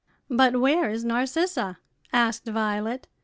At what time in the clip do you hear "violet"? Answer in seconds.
2.47-3.07